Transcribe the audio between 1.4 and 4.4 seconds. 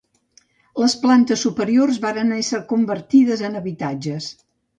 superiors varen ésser convertides en habitatges.